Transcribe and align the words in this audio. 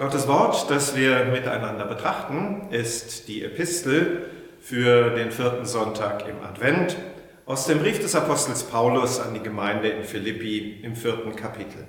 Gottes 0.00 0.26
Wort, 0.28 0.70
das 0.70 0.96
wir 0.96 1.26
miteinander 1.26 1.84
betrachten, 1.84 2.68
ist 2.70 3.28
die 3.28 3.44
Epistel 3.44 4.30
für 4.58 5.10
den 5.10 5.30
vierten 5.30 5.66
Sonntag 5.66 6.26
im 6.26 6.42
Advent 6.42 6.96
aus 7.44 7.66
dem 7.66 7.80
Brief 7.80 8.00
des 8.00 8.14
Apostels 8.14 8.62
Paulus 8.62 9.20
an 9.20 9.34
die 9.34 9.42
Gemeinde 9.42 9.90
in 9.90 10.04
Philippi 10.04 10.80
im 10.82 10.96
vierten 10.96 11.36
Kapitel. 11.36 11.84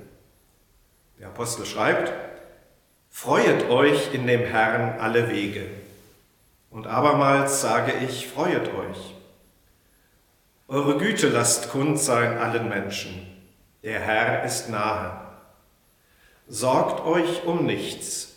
Der 1.22 1.27
Apostel 1.27 1.66
schreibt, 1.66 2.12
Freuet 3.09 3.70
euch 3.70 4.14
in 4.14 4.28
dem 4.28 4.41
Herrn 4.41 5.00
alle 5.00 5.31
Wege. 5.31 5.67
Und 6.70 6.88
abermals 6.88 7.62
sage 7.62 7.94
ich, 8.05 8.28
freuet 8.28 8.67
euch. 8.75 9.16
Eure 10.67 10.98
Güte 10.98 11.30
lasst 11.30 11.72
kund 11.72 11.98
sein 11.98 12.38
allen 12.38 12.67
Menschen. 12.67 13.25
Der 13.84 14.02
Herr 14.02 14.44
ist 14.44 14.70
nahe. 14.70 15.30
Sorgt 16.54 17.05
euch 17.05 17.46
um 17.46 17.66
nichts, 17.66 18.36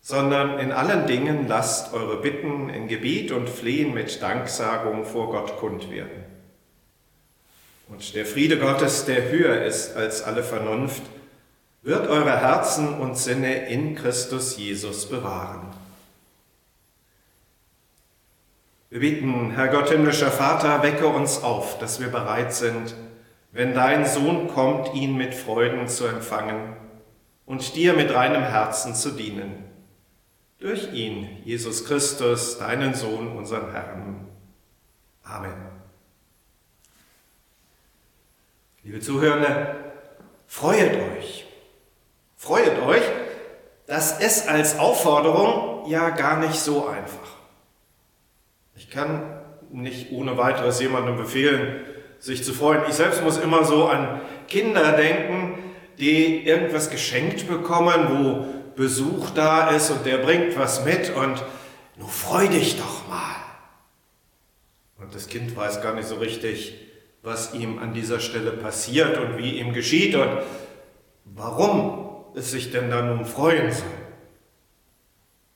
sondern 0.00 0.58
in 0.58 0.72
allen 0.72 1.06
Dingen 1.06 1.46
lasst 1.46 1.92
eure 1.92 2.22
Bitten 2.22 2.70
in 2.70 2.88
Gebet 2.88 3.30
und 3.30 3.50
Flehen 3.50 3.92
mit 3.92 4.22
Danksagung 4.22 5.04
vor 5.04 5.32
Gott 5.32 5.58
kund 5.58 5.90
werden. 5.90 6.24
Und 7.90 8.14
der 8.14 8.24
Friede 8.24 8.58
Gottes, 8.58 9.04
der 9.04 9.28
höher 9.28 9.66
ist 9.66 9.94
als 9.96 10.22
alle 10.22 10.42
Vernunft, 10.42 11.02
wird 11.82 12.08
eure 12.08 12.40
Herzen 12.40 12.94
und 12.94 13.18
Sinne 13.18 13.68
in 13.68 13.96
Christus 13.96 14.56
Jesus 14.56 15.06
bewahren. 15.06 15.74
Wir 18.88 19.00
beten, 19.00 19.50
Herr 19.50 19.68
Gott 19.68 19.90
himmlischer 19.90 20.30
Vater, 20.30 20.82
wecke 20.82 21.06
uns 21.06 21.42
auf, 21.42 21.78
dass 21.80 22.00
wir 22.00 22.08
bereit 22.08 22.54
sind, 22.54 22.94
wenn 23.52 23.74
dein 23.74 24.06
Sohn 24.06 24.48
kommt, 24.48 24.94
ihn 24.94 25.18
mit 25.18 25.34
Freuden 25.34 25.86
zu 25.86 26.06
empfangen 26.06 26.85
und 27.46 27.76
dir 27.76 27.94
mit 27.94 28.12
reinem 28.12 28.42
Herzen 28.42 28.94
zu 28.94 29.10
dienen. 29.12 29.64
Durch 30.58 30.92
ihn, 30.92 31.42
Jesus 31.44 31.84
Christus, 31.84 32.58
deinen 32.58 32.94
Sohn, 32.94 33.28
unseren 33.28 33.70
Herrn. 33.72 34.26
Amen. 35.22 35.54
Liebe 38.82 39.00
Zuhörende, 39.00 39.76
freuet 40.46 40.94
euch. 41.16 41.46
Freuet 42.36 42.80
euch, 42.82 43.02
das 43.86 44.20
ist 44.20 44.48
als 44.48 44.78
Aufforderung 44.78 45.88
ja 45.90 46.10
gar 46.10 46.38
nicht 46.38 46.58
so 46.58 46.86
einfach. 46.86 47.36
Ich 48.74 48.90
kann 48.90 49.40
nicht 49.70 50.12
ohne 50.12 50.36
weiteres 50.36 50.80
jemandem 50.80 51.16
befehlen, 51.16 51.84
sich 52.18 52.44
zu 52.44 52.52
freuen. 52.52 52.82
Ich 52.88 52.94
selbst 52.94 53.22
muss 53.22 53.38
immer 53.38 53.64
so 53.64 53.86
an 53.86 54.20
Kinder 54.48 54.92
denken, 54.92 55.65
die 55.98 56.46
irgendwas 56.46 56.90
geschenkt 56.90 57.48
bekommen, 57.48 58.08
wo 58.10 58.46
Besuch 58.76 59.30
da 59.30 59.70
ist 59.70 59.90
und 59.90 60.04
der 60.04 60.18
bringt 60.18 60.58
was 60.58 60.84
mit 60.84 61.14
und 61.14 61.42
nur 61.96 62.08
freu 62.08 62.46
dich 62.48 62.76
doch 62.78 63.08
mal. 63.08 63.36
Und 64.98 65.14
das 65.14 65.28
Kind 65.28 65.56
weiß 65.56 65.82
gar 65.82 65.94
nicht 65.94 66.08
so 66.08 66.16
richtig, 66.16 66.74
was 67.22 67.54
ihm 67.54 67.78
an 67.78 67.94
dieser 67.94 68.20
Stelle 68.20 68.52
passiert 68.52 69.18
und 69.18 69.38
wie 69.38 69.58
ihm 69.58 69.72
geschieht 69.72 70.14
und 70.14 70.42
warum 71.24 72.24
es 72.34 72.50
sich 72.50 72.70
denn 72.70 72.90
da 72.90 73.02
nun 73.02 73.24
freuen 73.24 73.72
soll. 73.72 73.86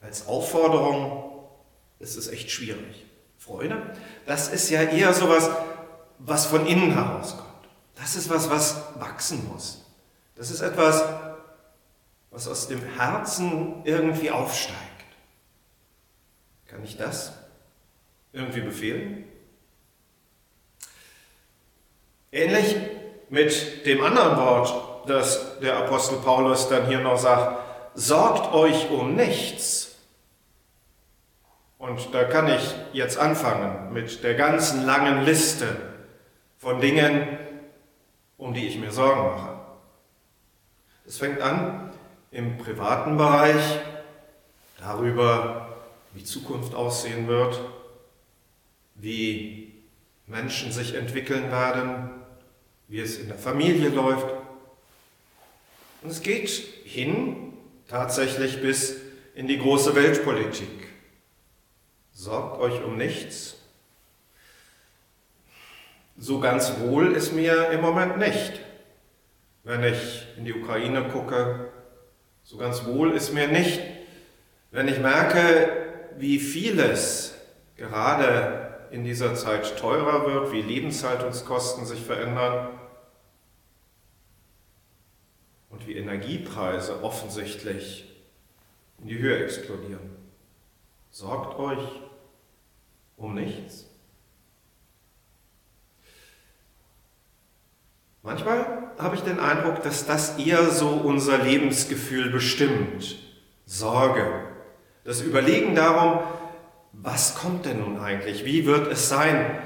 Als 0.00 0.26
Aufforderung 0.26 1.34
ist 1.98 2.16
es 2.16 2.28
echt 2.28 2.50
schwierig. 2.50 3.04
Freude, 3.38 3.82
das 4.26 4.48
ist 4.48 4.70
ja 4.70 4.82
eher 4.82 5.12
sowas, 5.12 5.50
was 6.18 6.46
von 6.46 6.66
innen 6.66 6.92
herauskommt. 6.92 7.48
Das 7.94 8.16
ist 8.16 8.30
was, 8.30 8.50
was 8.50 8.82
wachsen 8.98 9.46
muss. 9.52 9.79
Das 10.40 10.50
ist 10.50 10.62
etwas, 10.62 11.04
was 12.30 12.48
aus 12.48 12.66
dem 12.66 12.80
Herzen 12.96 13.82
irgendwie 13.84 14.30
aufsteigt. 14.30 14.78
Kann 16.66 16.82
ich 16.82 16.96
das 16.96 17.34
irgendwie 18.32 18.62
befehlen? 18.62 19.26
Ähnlich 22.32 22.74
mit 23.28 23.84
dem 23.84 24.02
anderen 24.02 24.38
Wort, 24.38 25.10
das 25.10 25.60
der 25.60 25.76
Apostel 25.76 26.16
Paulus 26.20 26.70
dann 26.70 26.86
hier 26.86 27.00
noch 27.00 27.18
sagt, 27.18 27.60
sorgt 27.94 28.54
euch 28.54 28.88
um 28.88 29.14
nichts. 29.16 29.94
Und 31.76 32.14
da 32.14 32.24
kann 32.24 32.48
ich 32.48 32.74
jetzt 32.94 33.18
anfangen 33.18 33.92
mit 33.92 34.24
der 34.24 34.36
ganzen 34.36 34.86
langen 34.86 35.26
Liste 35.26 35.76
von 36.56 36.80
Dingen, 36.80 37.38
um 38.38 38.54
die 38.54 38.66
ich 38.66 38.78
mir 38.78 38.90
Sorgen 38.90 39.20
mache. 39.20 39.59
Es 41.06 41.18
fängt 41.18 41.40
an 41.40 41.92
im 42.30 42.58
privaten 42.58 43.16
Bereich, 43.16 43.80
darüber, 44.78 45.76
wie 46.14 46.24
Zukunft 46.24 46.74
aussehen 46.74 47.26
wird, 47.26 47.60
wie 48.94 49.72
Menschen 50.26 50.72
sich 50.72 50.94
entwickeln 50.94 51.50
werden, 51.50 52.10
wie 52.88 53.00
es 53.00 53.18
in 53.18 53.28
der 53.28 53.38
Familie 53.38 53.88
läuft. 53.88 54.26
Und 56.02 56.10
es 56.10 56.22
geht 56.22 56.48
hin 56.48 57.54
tatsächlich 57.88 58.60
bis 58.62 58.96
in 59.34 59.48
die 59.48 59.58
große 59.58 59.94
Weltpolitik. 59.94 60.88
Sorgt 62.12 62.60
euch 62.60 62.82
um 62.82 62.96
nichts. 62.96 63.56
So 66.16 66.40
ganz 66.40 66.78
wohl 66.80 67.12
ist 67.12 67.32
mir 67.32 67.70
im 67.70 67.80
Moment 67.80 68.18
nicht 68.18 68.60
wenn 69.64 69.84
ich 69.84 70.19
in 70.40 70.46
die 70.46 70.54
Ukraine 70.54 71.04
gucke. 71.10 71.68
So 72.44 72.56
ganz 72.56 72.86
wohl 72.86 73.12
ist 73.12 73.34
mir 73.34 73.46
nicht, 73.46 73.78
wenn 74.70 74.88
ich 74.88 74.98
merke, 74.98 75.70
wie 76.16 76.38
vieles 76.38 77.34
gerade 77.76 78.86
in 78.90 79.04
dieser 79.04 79.34
Zeit 79.34 79.78
teurer 79.78 80.26
wird, 80.26 80.52
wie 80.52 80.62
Lebenshaltungskosten 80.62 81.84
sich 81.84 82.00
verändern 82.00 82.68
und 85.68 85.86
wie 85.86 85.96
Energiepreise 85.96 87.04
offensichtlich 87.04 88.10
in 88.98 89.08
die 89.08 89.18
Höhe 89.18 89.44
explodieren. 89.44 90.16
Sorgt 91.10 91.58
euch 91.58 91.86
um 93.18 93.34
nichts. 93.34 93.86
Manchmal 98.22 98.69
habe 99.02 99.16
ich 99.16 99.22
den 99.22 99.40
Eindruck, 99.40 99.82
dass 99.82 100.06
das 100.06 100.38
eher 100.38 100.70
so 100.70 100.88
unser 100.88 101.38
Lebensgefühl 101.38 102.30
bestimmt. 102.30 103.16
Sorge. 103.66 104.46
Das 105.04 105.20
Überlegen 105.20 105.74
darum, 105.74 106.20
was 106.92 107.34
kommt 107.34 107.66
denn 107.66 107.80
nun 107.80 107.98
eigentlich? 107.98 108.44
Wie 108.44 108.66
wird 108.66 108.90
es 108.90 109.08
sein? 109.08 109.58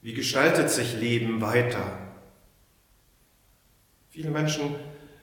Wie 0.00 0.14
gestaltet 0.14 0.70
sich 0.70 0.94
Leben 0.98 1.40
weiter? 1.40 1.98
Viele 4.10 4.30
Menschen 4.30 4.74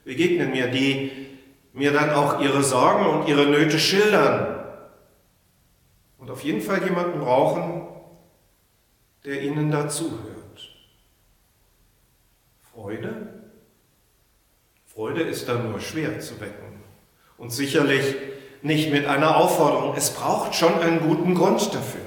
begegnen 0.04 0.52
mir, 0.52 0.68
die 0.70 1.12
mir 1.74 1.92
dann 1.92 2.10
auch 2.12 2.42
ihre 2.42 2.64
Sorgen 2.64 3.06
und 3.06 3.28
ihre 3.28 3.46
Nöte 3.46 3.80
schildern. 3.80 4.66
Und 6.18 6.30
auf 6.30 6.44
jeden 6.44 6.62
Fall 6.62 6.84
jemanden 6.84 7.20
brauchen, 7.20 7.88
der 9.24 9.42
ihnen 9.42 9.72
dazuhört. 9.72 10.41
Freude? 12.82 13.28
Freude 14.88 15.22
ist 15.22 15.48
dann 15.48 15.70
nur 15.70 15.80
schwer 15.80 16.20
zu 16.20 16.42
wecken. 16.42 16.82
Und 17.38 17.52
sicherlich 17.52 18.16
nicht 18.64 18.92
mit 18.92 19.06
einer 19.06 19.38
Aufforderung. 19.38 19.94
Es 19.96 20.10
braucht 20.10 20.56
schon 20.56 20.74
einen 20.80 21.00
guten 21.00 21.36
Grund 21.36 21.74
dafür. 21.76 22.02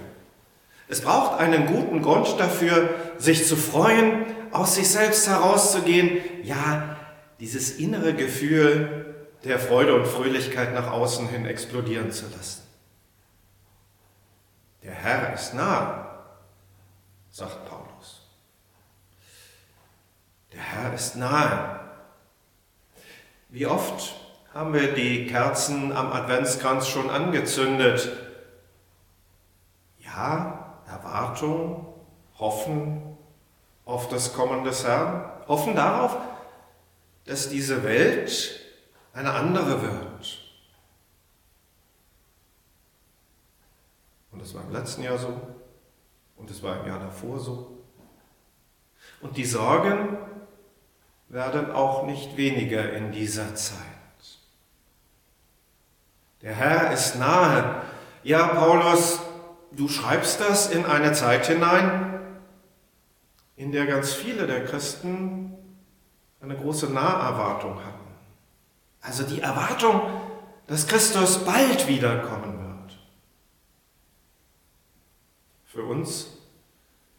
Es 0.89 1.01
braucht 1.01 1.39
einen 1.39 1.67
guten 1.67 2.03
Grund 2.03 2.39
dafür, 2.39 2.91
sich 3.19 3.47
zu 3.47 3.57
freuen, 3.57 4.27
aus 4.51 4.75
sich 4.75 4.89
selbst 4.89 5.29
herauszugehen, 5.29 6.19
ja, 6.43 6.97
dieses 7.39 7.79
innere 7.79 8.13
Gefühl 8.15 9.15
der 9.45 9.61
Freude 9.61 9.95
und 9.95 10.07
Fröhlichkeit 10.07 10.75
nach 10.75 10.91
außen 10.91 11.29
hin 11.29 11.47
explodieren 11.47 12.11
zu 12.11 12.27
lassen. 12.37 12.63
Der 14.83 14.93
Herr 14.93 15.35
ist 15.35 15.55
nahe, 15.55 16.07
sagt 17.31 17.65
Paulus. 17.65 18.24
Der 20.55 20.63
Herr 20.63 20.95
ist 20.95 21.17
nahe. 21.17 21.81
Wie 23.49 23.67
oft 23.67 24.15
haben 24.53 24.73
wir 24.73 24.95
die 24.95 25.27
Kerzen 25.27 25.93
am 25.93 26.13
Adventskranz 26.13 26.89
schon 26.89 27.11
angezündet 27.11 28.11
Ja, 29.99 30.81
Erwartung, 30.87 31.87
Hoffen 32.39 33.17
auf 33.85 34.09
das 34.09 34.33
Kommen 34.33 34.65
des 34.65 34.85
Herrn, 34.85 35.25
hoffen 35.49 35.75
darauf, 35.75 36.17
dass 37.27 37.49
diese 37.49 37.83
Welt 37.85 38.61
eine 39.13 39.33
andere 39.33 39.83
wird. 39.83 40.41
Und 44.33 44.43
das 44.43 44.55
war 44.55 44.63
im 44.63 44.73
letzten 44.73 45.03
Jahr 45.03 45.19
so 45.19 45.41
und 46.37 46.51
es 46.51 46.63
war 46.63 46.81
im 46.81 46.87
Jahr 46.87 46.99
davor 46.99 47.39
so. 47.39 47.85
Und 49.21 49.37
die 49.37 49.45
Sorgen 49.45 50.19
werden 51.29 51.71
auch 51.73 52.05
nicht 52.05 52.37
weniger 52.37 52.93
in 52.93 53.13
dieser 53.13 53.55
Zeit. 53.55 53.79
Der 56.43 56.55
Herr 56.55 56.93
ist 56.93 57.17
nahe. 57.17 57.83
Ja, 58.23 58.49
Paulus, 58.49 59.21
du 59.73 59.89
schreibst 59.89 60.41
das 60.41 60.71
in 60.71 60.85
eine 60.85 61.13
Zeit 61.13 61.47
hinein, 61.47 62.21
in 63.57 63.73
der 63.73 63.87
ganz 63.87 64.13
viele 64.13 64.47
der 64.47 64.65
Christen 64.65 65.57
eine 66.41 66.57
große 66.57 66.93
Naherwartung 66.93 67.77
hatten. 67.83 67.95
Also 69.01 69.23
die 69.23 69.41
Erwartung, 69.41 70.03
dass 70.67 70.87
Christus 70.87 71.45
bald 71.45 71.89
wiederkommen 71.89 72.59
wird. 72.59 72.99
Für 75.65 75.85
uns 75.85 76.29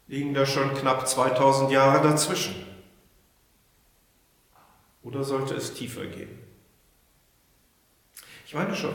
liegen 0.06 0.34
da 0.34 0.46
schon 0.46 0.72
knapp 0.74 1.08
2000 1.08 1.70
Jahre 1.70 2.08
dazwischen. 2.08 2.54
Oder 5.06 5.22
sollte 5.22 5.54
es 5.54 5.72
tiefer 5.72 6.04
gehen? 6.06 6.36
Ich 8.44 8.54
meine 8.54 8.74
schon. 8.74 8.94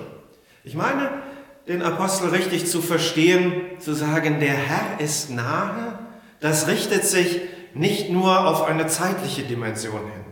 Ich 0.65 0.75
meine, 0.75 1.23
den 1.67 1.81
Apostel 1.81 2.29
richtig 2.29 2.67
zu 2.67 2.81
verstehen, 2.81 3.79
zu 3.79 3.93
sagen, 3.93 4.41
der 4.41 4.53
Herr 4.53 4.99
ist 4.99 5.29
nahe, 5.29 5.97
das 6.41 6.67
richtet 6.67 7.05
sich 7.05 7.39
nicht 7.73 8.09
nur 8.09 8.45
auf 8.45 8.63
eine 8.63 8.87
zeitliche 8.87 9.43
Dimension 9.43 10.01
hin, 10.01 10.25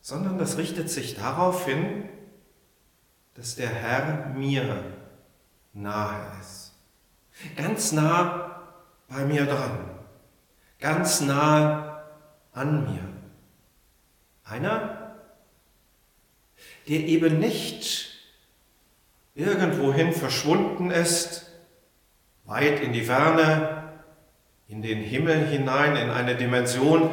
sondern 0.00 0.38
das 0.38 0.56
richtet 0.56 0.90
sich 0.90 1.14
darauf 1.14 1.64
hin, 1.64 2.08
dass 3.34 3.54
der 3.54 3.68
Herr 3.68 4.30
mir 4.34 4.82
nahe 5.72 6.32
ist. 6.40 6.72
Ganz 7.54 7.92
nah 7.92 8.60
bei 9.08 9.24
mir 9.24 9.46
dran, 9.46 9.88
ganz 10.80 11.20
nah 11.20 12.02
an 12.52 12.92
mir. 12.92 13.15
Einer, 14.48 15.16
der 16.88 17.00
eben 17.00 17.40
nicht 17.40 18.08
irgendwohin 19.34 20.12
verschwunden 20.12 20.90
ist, 20.90 21.50
weit 22.44 22.80
in 22.80 22.92
die 22.92 23.02
Ferne, 23.02 23.92
in 24.68 24.82
den 24.82 24.98
Himmel 24.98 25.46
hinein, 25.46 25.96
in 25.96 26.10
eine 26.10 26.36
Dimension, 26.36 27.10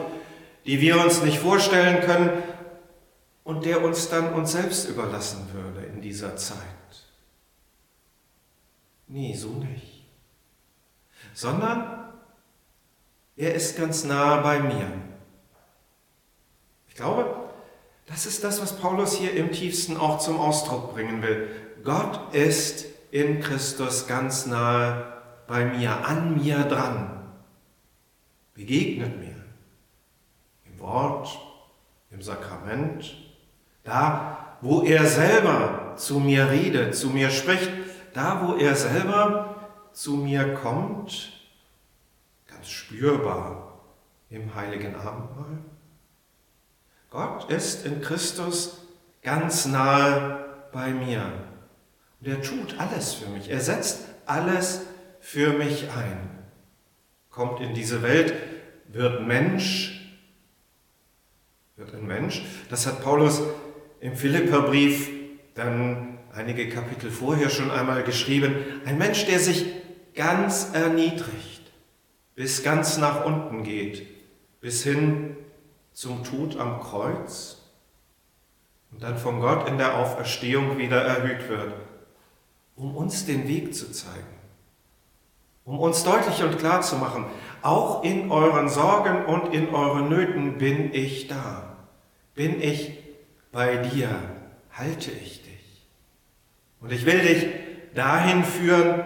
die 0.65 0.79
wir 0.79 1.01
uns 1.01 1.23
nicht 1.23 1.39
vorstellen 1.39 2.01
können 2.01 2.43
und 3.43 3.65
der 3.65 3.83
uns 3.83 4.09
dann 4.09 4.33
uns 4.33 4.51
selbst 4.51 4.87
überlassen 4.87 5.49
würde 5.53 5.85
in 5.85 6.01
dieser 6.01 6.35
Zeit. 6.35 6.57
Nee, 9.07 9.35
so 9.35 9.49
nicht. 9.49 10.05
Sondern 11.33 12.13
er 13.35 13.53
ist 13.55 13.77
ganz 13.77 14.03
nah 14.03 14.37
bei 14.41 14.59
mir. 14.59 14.87
Ich 16.93 16.97
glaube, 16.97 17.25
das 18.05 18.27
ist 18.27 18.43
das, 18.43 18.61
was 18.61 18.77
Paulus 18.77 19.15
hier 19.15 19.33
im 19.33 19.51
tiefsten 19.51 19.97
auch 19.97 20.19
zum 20.19 20.39
Ausdruck 20.39 20.93
bringen 20.93 21.23
will. 21.23 21.49
Gott 21.83 22.35
ist 22.35 22.85
in 23.09 23.39
Christus 23.39 24.05
ganz 24.05 24.45
nahe 24.45 25.11
bei 25.47 25.65
mir, 25.65 26.05
an 26.05 26.37
mir 26.37 26.59
dran, 26.59 27.31
begegnet 28.53 29.19
mir 29.19 29.43
im 30.65 30.79
Wort, 30.79 31.35
im 32.11 32.21
Sakrament, 32.21 33.17
da, 33.83 34.57
wo 34.61 34.83
er 34.83 35.07
selber 35.07 35.95
zu 35.97 36.19
mir 36.19 36.51
redet, 36.51 36.95
zu 36.95 37.09
mir 37.09 37.31
spricht, 37.31 37.71
da, 38.13 38.47
wo 38.47 38.53
er 38.53 38.75
selber 38.75 39.71
zu 39.93 40.11
mir 40.17 40.53
kommt, 40.53 41.31
ganz 42.45 42.69
spürbar 42.69 43.79
im 44.29 44.53
heiligen 44.53 44.93
Abendmahl. 44.93 45.57
Gott 47.13 47.47
ist 47.51 47.85
in 47.85 48.01
Christus 48.01 48.79
ganz 49.21 49.67
nahe 49.67 50.67
bei 50.73 50.89
mir. 50.89 51.31
Und 52.19 52.27
er 52.27 52.41
tut 52.41 52.79
alles 52.79 53.13
für 53.13 53.29
mich. 53.29 53.51
Er 53.51 53.61
setzt 53.61 53.99
alles 54.25 54.81
für 55.19 55.53
mich 55.53 55.91
ein. 55.95 56.27
Kommt 57.29 57.61
in 57.61 57.75
diese 57.75 58.01
Welt, 58.01 58.33
wird 58.87 59.27
Mensch, 59.27 60.17
wird 61.75 61.93
ein 61.93 62.07
Mensch. 62.07 62.43
Das 62.71 62.87
hat 62.87 63.03
Paulus 63.03 63.43
im 63.99 64.15
Philipperbrief 64.15 65.11
dann 65.53 66.17
einige 66.33 66.67
Kapitel 66.67 67.11
vorher 67.11 67.51
schon 67.51 67.69
einmal 67.69 68.01
geschrieben. 68.01 68.55
Ein 68.85 68.97
Mensch, 68.97 69.27
der 69.27 69.37
sich 69.37 69.67
ganz 70.15 70.71
erniedrigt, 70.73 71.71
bis 72.33 72.63
ganz 72.63 72.97
nach 72.97 73.23
unten 73.23 73.61
geht, 73.61 74.07
bis 74.61 74.83
hin 74.83 75.37
zum 75.93 76.23
Tod 76.23 76.59
am 76.59 76.81
Kreuz 76.81 77.57
und 78.91 79.01
dann 79.03 79.17
von 79.17 79.39
Gott 79.39 79.67
in 79.67 79.77
der 79.77 79.97
Auferstehung 79.97 80.77
wieder 80.77 81.01
erhöht 81.01 81.47
wird, 81.49 81.73
um 82.75 82.95
uns 82.95 83.25
den 83.25 83.47
Weg 83.47 83.73
zu 83.73 83.91
zeigen, 83.91 84.27
um 85.65 85.79
uns 85.79 86.03
deutlich 86.03 86.43
und 86.43 86.57
klar 86.57 86.81
zu 86.81 86.95
machen, 86.95 87.25
auch 87.61 88.03
in 88.03 88.31
euren 88.31 88.69
Sorgen 88.69 89.25
und 89.25 89.53
in 89.53 89.73
euren 89.73 90.09
Nöten 90.09 90.57
bin 90.57 90.93
ich 90.93 91.27
da, 91.27 91.75
bin 92.35 92.61
ich 92.61 92.99
bei 93.51 93.77
dir, 93.77 94.09
halte 94.71 95.11
ich 95.11 95.43
dich. 95.43 95.87
Und 96.81 96.91
ich 96.91 97.05
will 97.05 97.19
dich 97.19 97.47
dahin 97.93 98.43
führen, 98.43 99.03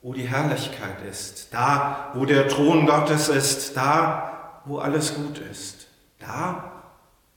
wo 0.00 0.12
die 0.12 0.28
Herrlichkeit 0.28 1.02
ist, 1.10 1.52
da, 1.52 2.10
wo 2.14 2.24
der 2.24 2.48
Thron 2.48 2.86
Gottes 2.86 3.28
ist, 3.28 3.76
da, 3.76 4.60
wo 4.64 4.78
alles 4.78 5.14
gut 5.14 5.38
ist 5.38 5.83
da, 6.26 6.82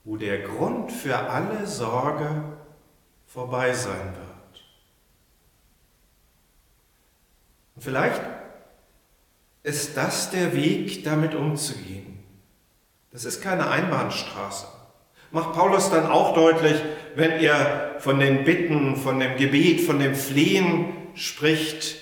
wo 0.04 0.16
der 0.16 0.40
Grund 0.40 0.90
für 0.92 1.16
alle 1.16 1.66
Sorge 1.66 2.44
vorbei 3.26 3.72
sein 3.72 4.14
wird. 4.14 4.64
Und 7.76 7.82
vielleicht 7.82 8.22
ist 9.62 9.96
das 9.96 10.30
der 10.30 10.54
Weg, 10.54 11.04
damit 11.04 11.34
umzugehen. 11.34 12.24
Das 13.12 13.24
ist 13.24 13.42
keine 13.42 13.70
Einbahnstraße. 13.70 14.66
Macht 15.30 15.52
Paulus 15.52 15.90
dann 15.90 16.06
auch 16.06 16.34
deutlich, 16.34 16.76
wenn 17.14 17.32
er 17.32 17.96
von 17.98 18.18
den 18.18 18.44
Bitten, 18.44 18.96
von 18.96 19.20
dem 19.20 19.36
Gebet, 19.36 19.82
von 19.82 19.98
dem 19.98 20.14
Flehen 20.14 20.92
spricht, 21.14 21.96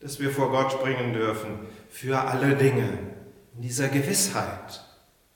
das 0.00 0.18
wir 0.18 0.30
vor 0.30 0.50
Gott 0.50 0.82
bringen 0.82 1.12
dürfen, 1.12 1.60
für 1.88 2.20
alle 2.20 2.56
Dinge, 2.56 2.88
in 3.54 3.62
dieser 3.62 3.88
Gewissheit, 3.88 4.84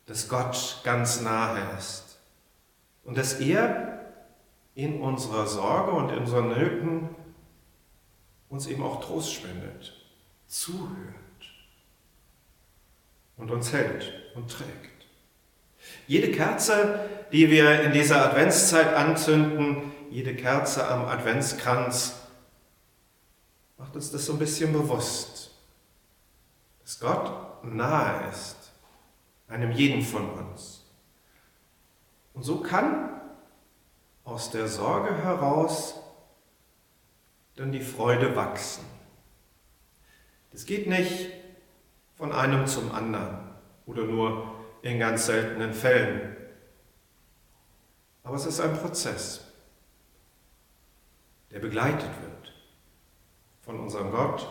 dass 0.06 0.28
Gott 0.28 0.80
ganz 0.84 1.20
nahe 1.20 1.76
ist 1.76 2.18
und 3.04 3.18
dass 3.18 3.34
er 3.34 4.12
in 4.74 5.00
unserer 5.00 5.46
Sorge 5.46 5.90
und 5.92 6.10
in 6.10 6.18
unseren 6.18 6.48
Nöten 6.48 7.08
uns 8.48 8.66
eben 8.68 8.82
auch 8.82 9.04
Trost 9.04 9.32
spendet, 9.32 9.92
zuhört 10.46 10.90
und 13.36 13.50
uns 13.50 13.72
hält 13.72 14.12
und 14.34 14.50
trägt. 14.50 15.06
Jede 16.06 16.30
Kerze, 16.30 17.00
die 17.32 17.50
wir 17.50 17.82
in 17.82 17.92
dieser 17.92 18.24
Adventszeit 18.24 18.94
anzünden, 18.94 19.92
jede 20.10 20.36
Kerze 20.36 20.86
am 20.86 21.06
Adventskranz, 21.06 22.14
macht 23.76 23.94
uns 23.94 24.10
das 24.12 24.24
so 24.26 24.34
ein 24.34 24.38
bisschen 24.38 24.72
bewusst, 24.72 25.50
dass 26.82 27.00
Gott 27.00 27.64
nahe 27.64 28.28
ist 28.30 28.65
einem 29.48 29.72
jeden 29.72 30.02
von 30.02 30.28
uns. 30.30 30.84
Und 32.34 32.42
so 32.42 32.60
kann 32.60 33.20
aus 34.24 34.50
der 34.50 34.68
Sorge 34.68 35.14
heraus 35.16 35.94
dann 37.54 37.72
die 37.72 37.80
Freude 37.80 38.36
wachsen. 38.36 38.84
Das 40.52 40.66
geht 40.66 40.86
nicht 40.86 41.30
von 42.16 42.32
einem 42.32 42.66
zum 42.66 42.92
anderen 42.92 43.38
oder 43.86 44.04
nur 44.04 44.54
in 44.82 44.98
ganz 44.98 45.26
seltenen 45.26 45.72
Fällen. 45.72 46.36
Aber 48.22 48.36
es 48.36 48.46
ist 48.46 48.60
ein 48.60 48.76
Prozess, 48.76 49.44
der 51.50 51.60
begleitet 51.60 52.10
wird 52.22 52.52
von 53.62 53.80
unserem 53.80 54.10
Gott, 54.10 54.48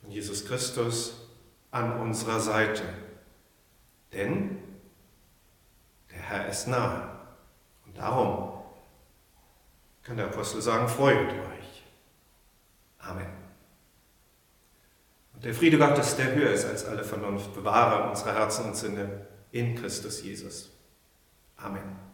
von 0.00 0.10
Jesus 0.10 0.46
Christus 0.46 1.28
an 1.70 2.00
unserer 2.00 2.40
Seite. 2.40 2.82
Denn 4.12 4.58
der 6.10 6.20
Herr 6.20 6.48
ist 6.48 6.66
nahe. 6.68 7.08
Und 7.86 7.96
darum 7.96 8.62
kann 10.02 10.16
der 10.16 10.26
Apostel 10.26 10.62
sagen, 10.62 10.88
freut 10.88 11.30
euch. 11.30 11.84
Amen. 12.98 13.26
Der 15.42 15.54
Friede 15.54 15.78
Gottes, 15.78 16.16
der 16.16 16.34
höher 16.34 16.50
ist 16.50 16.64
als 16.64 16.84
alle 16.84 17.04
Vernunft, 17.04 17.54
bewahre 17.54 18.08
unsere 18.08 18.34
Herzen 18.34 18.66
und 18.66 18.76
Sinne 18.76 19.26
in 19.52 19.76
Christus 19.76 20.22
Jesus. 20.22 20.70
Amen. 21.56 22.07